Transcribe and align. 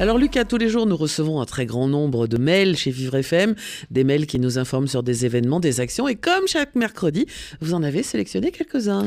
Alors 0.00 0.16
Lucas, 0.16 0.44
tous 0.44 0.58
les 0.58 0.68
jours, 0.68 0.86
nous 0.86 0.96
recevons 0.96 1.40
un 1.40 1.44
très 1.44 1.66
grand 1.66 1.88
nombre 1.88 2.28
de 2.28 2.38
mails 2.38 2.76
chez 2.76 2.92
Vivre 2.92 3.16
FM, 3.16 3.56
des 3.90 4.04
mails 4.04 4.28
qui 4.28 4.38
nous 4.38 4.56
informent 4.56 4.86
sur 4.86 5.02
des 5.02 5.26
événements, 5.26 5.58
des 5.58 5.80
actions, 5.80 6.06
et 6.06 6.14
comme 6.14 6.46
chaque 6.46 6.76
mercredi, 6.76 7.26
vous 7.60 7.74
en 7.74 7.82
avez 7.82 8.04
sélectionné 8.04 8.52
quelques-uns. 8.52 9.06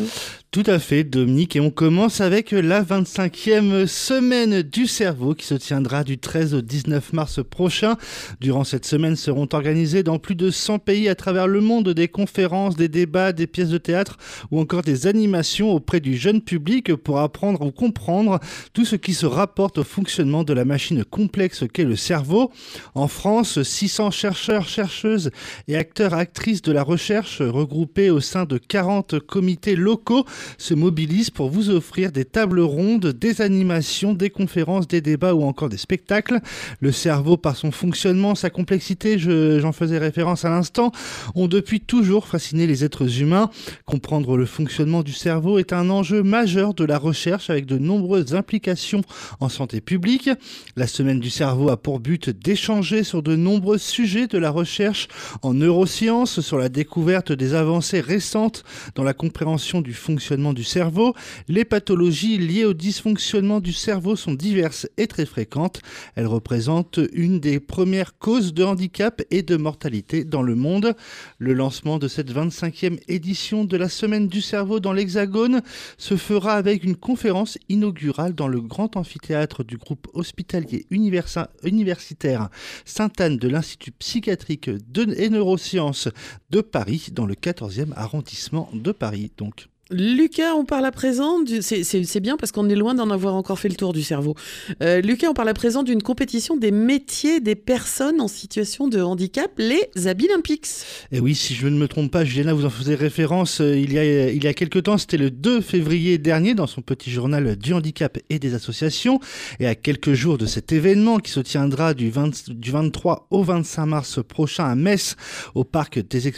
Tout 0.51 0.65
à 0.65 0.79
fait, 0.79 1.05
Dominique, 1.05 1.55
et 1.55 1.61
on 1.61 1.69
commence 1.69 2.19
avec 2.19 2.51
la 2.51 2.83
25e 2.83 3.87
semaine 3.87 4.63
du 4.63 4.85
cerveau 4.85 5.33
qui 5.33 5.45
se 5.45 5.53
tiendra 5.53 6.03
du 6.03 6.17
13 6.17 6.55
au 6.55 6.61
19 6.61 7.13
mars 7.13 7.39
prochain. 7.41 7.95
Durant 8.41 8.65
cette 8.65 8.85
semaine 8.85 9.15
seront 9.15 9.47
organisées 9.53 10.03
dans 10.03 10.19
plus 10.19 10.35
de 10.35 10.51
100 10.51 10.79
pays 10.79 11.07
à 11.07 11.15
travers 11.15 11.47
le 11.47 11.61
monde 11.61 11.87
des 11.91 12.09
conférences, 12.09 12.75
des 12.75 12.89
débats, 12.89 13.31
des 13.31 13.47
pièces 13.47 13.69
de 13.69 13.77
théâtre 13.77 14.17
ou 14.51 14.59
encore 14.59 14.81
des 14.81 15.07
animations 15.07 15.71
auprès 15.71 16.01
du 16.01 16.17
jeune 16.17 16.41
public 16.41 16.93
pour 16.95 17.19
apprendre 17.19 17.61
ou 17.61 17.71
comprendre 17.71 18.41
tout 18.73 18.83
ce 18.83 18.97
qui 18.97 19.13
se 19.13 19.25
rapporte 19.25 19.77
au 19.77 19.85
fonctionnement 19.85 20.43
de 20.43 20.51
la 20.51 20.65
machine 20.65 20.80
complexe 21.09 21.63
qu'est 21.71 21.83
le 21.83 21.95
cerveau. 21.95 22.51
En 22.95 23.07
France, 23.07 23.61
600 23.61 24.11
chercheurs, 24.11 24.67
chercheuses 24.67 25.31
et 25.67 25.75
acteurs, 25.75 26.13
actrices 26.13 26.61
de 26.61 26.71
la 26.71 26.83
recherche 26.83 27.41
regroupés 27.41 28.09
au 28.09 28.19
sein 28.19 28.45
de 28.45 28.57
40 28.57 29.19
comités 29.19 29.75
locaux 29.75 30.25
se 30.57 30.73
mobilisent 30.73 31.29
pour 31.29 31.49
vous 31.49 31.69
offrir 31.69 32.11
des 32.11 32.25
tables 32.25 32.61
rondes, 32.61 33.07
des 33.07 33.41
animations, 33.41 34.13
des 34.13 34.29
conférences, 34.29 34.87
des 34.87 35.01
débats 35.01 35.35
ou 35.35 35.43
encore 35.43 35.69
des 35.69 35.77
spectacles. 35.77 36.39
Le 36.79 36.91
cerveau, 36.91 37.37
par 37.37 37.55
son 37.55 37.71
fonctionnement, 37.71 38.35
sa 38.35 38.49
complexité, 38.49 39.17
j'en 39.19 39.71
faisais 39.71 39.97
référence 39.97 40.45
à 40.45 40.49
l'instant, 40.49 40.91
ont 41.35 41.47
depuis 41.47 41.81
toujours 41.81 42.27
fasciné 42.27 42.67
les 42.67 42.83
êtres 42.83 43.21
humains. 43.21 43.49
Comprendre 43.85 44.37
le 44.37 44.45
fonctionnement 44.45 45.03
du 45.03 45.13
cerveau 45.13 45.59
est 45.59 45.73
un 45.73 45.89
enjeu 45.89 46.23
majeur 46.23 46.73
de 46.73 46.85
la 46.85 46.97
recherche 46.97 47.49
avec 47.49 47.65
de 47.65 47.77
nombreuses 47.77 48.33
implications 48.33 49.01
en 49.39 49.49
santé 49.49 49.81
publique. 49.81 50.29
La 50.77 50.87
semaine 50.87 51.19
du 51.19 51.29
cerveau 51.29 51.69
a 51.69 51.75
pour 51.75 51.99
but 51.99 52.29
d'échanger 52.29 53.03
sur 53.03 53.21
de 53.21 53.35
nombreux 53.35 53.77
sujets 53.77 54.27
de 54.27 54.37
la 54.37 54.49
recherche 54.49 55.09
en 55.41 55.53
neurosciences, 55.53 56.39
sur 56.39 56.57
la 56.57 56.69
découverte 56.69 57.33
des 57.33 57.55
avancées 57.55 57.99
récentes 57.99 58.63
dans 58.95 59.03
la 59.03 59.13
compréhension 59.13 59.81
du 59.81 59.93
fonctionnement 59.93 60.53
du 60.53 60.63
cerveau. 60.63 61.13
Les 61.49 61.65
pathologies 61.65 62.37
liées 62.37 62.63
au 62.63 62.73
dysfonctionnement 62.73 63.59
du 63.59 63.73
cerveau 63.73 64.15
sont 64.15 64.33
diverses 64.33 64.87
et 64.95 65.07
très 65.07 65.25
fréquentes. 65.25 65.81
Elles 66.15 66.27
représentent 66.27 67.01
une 67.11 67.41
des 67.41 67.59
premières 67.59 68.17
causes 68.17 68.53
de 68.53 68.63
handicap 68.63 69.21
et 69.29 69.41
de 69.41 69.57
mortalité 69.57 70.23
dans 70.23 70.41
le 70.41 70.55
monde. 70.55 70.95
Le 71.37 71.53
lancement 71.53 71.99
de 71.99 72.07
cette 72.07 72.31
25e 72.31 72.97
édition 73.09 73.65
de 73.65 73.75
la 73.75 73.89
semaine 73.89 74.29
du 74.29 74.41
cerveau 74.41 74.79
dans 74.79 74.93
l'Hexagone 74.93 75.63
se 75.97 76.15
fera 76.15 76.53
avec 76.53 76.85
une 76.85 76.95
conférence 76.95 77.57
inaugurale 77.67 78.33
dans 78.33 78.47
le 78.47 78.61
grand 78.61 78.95
amphithéâtre 78.95 79.65
du 79.65 79.75
groupe 79.75 80.07
hospitalier 80.13 80.60
universitaire 80.89 82.49
Sainte-Anne 82.85 83.37
de 83.37 83.47
l'Institut 83.47 83.91
psychiatrique 83.91 84.69
et 84.69 85.29
neurosciences 85.29 86.09
de 86.49 86.61
Paris, 86.61 87.09
dans 87.11 87.25
le 87.25 87.35
14e 87.35 87.93
arrondissement 87.95 88.69
de 88.73 88.91
Paris. 88.91 89.31
Donc. 89.37 89.67
Lucas, 89.91 90.53
on 90.55 90.63
parle 90.63 90.85
à 90.85 90.91
présent, 90.91 91.37
c'est 91.61 92.19
bien 92.19 92.37
parce 92.37 92.51
qu'on 92.51 92.69
est 92.69 92.75
loin 92.75 92.93
d'en 92.95 93.09
avoir 93.09 93.35
encore 93.35 93.59
fait 93.59 93.69
le 93.69 93.75
tour 93.75 93.91
du 93.91 94.03
cerveau. 94.03 94.35
Euh, 94.81 95.01
Lucas, 95.01 95.29
on 95.29 95.33
parle 95.33 95.49
à 95.49 95.53
présent 95.53 95.83
d'une 95.83 96.01
compétition 96.01 96.55
des 96.55 96.71
métiers 96.71 97.41
des 97.41 97.55
personnes 97.55 98.21
en 98.21 98.27
situation 98.27 98.87
de 98.87 99.01
handicap, 99.01 99.51
les 99.57 99.89
Abilympics. 100.07 100.67
Et 101.11 101.19
oui, 101.19 101.35
si 101.35 101.55
je 101.55 101.67
ne 101.67 101.77
me 101.77 101.87
trompe 101.87 102.11
pas, 102.11 102.23
Juliana, 102.23 102.53
vous 102.53 102.65
en 102.65 102.69
faisait 102.69 102.95
référence 102.95 103.59
euh, 103.59 103.77
il, 103.77 103.93
y 103.93 103.99
a, 103.99 104.29
il 104.29 104.43
y 104.43 104.47
a 104.47 104.53
quelques 104.53 104.83
temps, 104.83 104.97
c'était 104.97 105.17
le 105.17 105.29
2 105.29 105.61
février 105.61 106.17
dernier 106.17 106.53
dans 106.53 106.67
son 106.67 106.81
petit 106.81 107.11
journal 107.11 107.57
du 107.57 107.73
handicap 107.73 108.17
et 108.29 108.39
des 108.39 108.53
associations. 108.53 109.19
Et 109.59 109.67
à 109.67 109.75
quelques 109.75 110.13
jours 110.13 110.37
de 110.37 110.45
cet 110.45 110.71
événement 110.71 111.19
qui 111.19 111.31
se 111.31 111.41
tiendra 111.41 111.93
du, 111.93 112.09
20, 112.09 112.49
du 112.51 112.71
23 112.71 113.27
au 113.29 113.43
25 113.43 113.85
mars 113.85 114.19
prochain 114.25 114.65
à 114.65 114.75
Metz, 114.75 115.15
au 115.53 115.63
parc 115.63 115.99
des, 115.99 116.31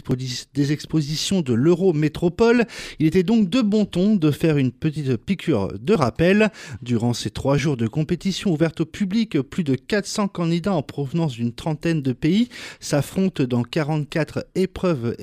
des 0.53 0.72
expositions 0.72 1.42
de 1.42 1.53
l'Eurométropole, 1.53 2.66
il 3.00 3.08
était 3.08 3.24
donc 3.24 3.43
de 3.44 3.62
bon 3.62 3.86
ton 3.86 4.16
de 4.16 4.31
faire 4.31 4.58
une 4.58 4.72
petite 4.72 5.16
piqûre 5.18 5.74
de 5.80 5.94
rappel. 5.94 6.52
Durant 6.81 7.14
ces 7.14 7.30
trois 7.30 7.58
jours 7.58 7.78
de 7.78 7.88
compétition 7.88 8.52
ouverte 8.52 8.81
au 8.81 8.86
public, 8.86 9.40
plus 9.42 9.64
de 9.64 9.76
400 9.76 10.28
candidats 10.28 10.74
en 10.74 10.81
provenance 10.81 11.34
d'une 11.34 11.54
trentaine 11.54 12.02
de 12.02 12.14
pays 12.14 12.50
s'affrontent 12.80 13.44
dans 13.44 13.64
44 13.64 14.46
épreuves, 14.56 15.16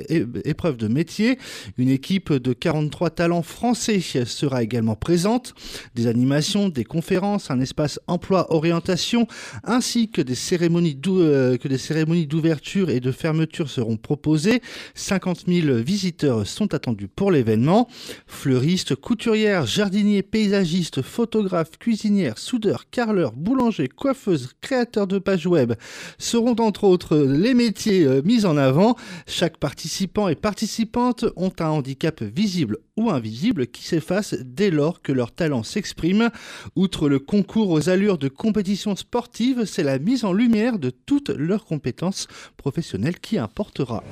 épreuves 0.44 0.76
de 0.76 0.88
métier. 0.88 1.38
Une 1.78 1.88
équipe 1.88 2.32
de 2.32 2.52
43 2.52 3.10
talents 3.10 3.42
français 3.42 4.00
sera 4.00 4.62
également 4.62 4.96
présente. 4.96 5.54
Des 5.94 6.06
animations, 6.06 6.68
des 6.68 6.84
conférences, 6.84 7.50
un 7.50 7.60
espace 7.60 8.00
emploi-orientation, 8.06 9.26
ainsi 9.64 10.10
que 10.10 10.22
des 10.22 10.34
cérémonies 10.34 10.98
euh, 11.08 11.56
que 11.56 11.68
des 11.68 11.78
cérémonies 11.78 12.26
d'ouverture 12.26 12.90
et 12.90 13.00
de 13.00 13.12
fermeture 13.12 13.70
seront 13.70 13.96
proposées. 13.96 14.60
50 14.94 15.44
000 15.46 15.76
visiteurs 15.78 16.46
sont 16.46 16.74
attendus 16.74 17.08
pour 17.08 17.30
l'événement. 17.30 17.88
Fleuristes, 18.26 18.94
couturières, 18.94 19.66
jardiniers, 19.66 20.22
paysagistes, 20.22 21.02
photographes, 21.02 21.78
cuisinières, 21.78 22.38
soudeurs, 22.38 22.88
carleurs, 22.90 23.32
boulangers, 23.32 23.88
coiffeuses, 23.88 24.50
créateurs 24.60 25.06
de 25.06 25.18
pages 25.18 25.46
web 25.46 25.74
seront 26.18 26.56
entre 26.58 26.84
autres 26.84 27.16
les 27.16 27.54
métiers 27.54 28.04
euh, 28.04 28.22
mis 28.24 28.46
en 28.46 28.56
avant. 28.56 28.96
Chaque 29.26 29.56
participant 29.56 30.28
et 30.28 30.34
participante 30.34 31.24
ont 31.36 31.52
un 31.60 31.68
handicap 31.68 32.22
visible 32.22 32.78
ou 32.96 33.10
invisible 33.10 33.66
qui 33.66 33.84
s'efface 33.84 34.34
dès 34.44 34.70
lors 34.70 35.02
que 35.02 35.12
leur 35.12 35.32
talent 35.32 35.62
s'exprime. 35.62 36.30
Outre 36.76 37.08
le 37.08 37.18
concours 37.18 37.70
aux 37.70 37.88
allures 37.88 38.18
de 38.18 38.28
compétition 38.28 38.96
sportive, 38.96 39.64
c'est 39.64 39.82
la 39.82 39.98
mise 39.98 40.24
en 40.24 40.32
lumière 40.32 40.78
de 40.78 40.90
toutes 40.90 41.30
leurs 41.30 41.64
compétences 41.64 42.26
professionnelles 42.56 43.18
qui 43.18 43.38
importera. 43.38 44.04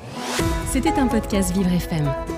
C'était 0.70 0.91
un 0.91 1.06
podcast 1.06 1.54
Vivre 1.54 1.72
FM. 1.72 2.38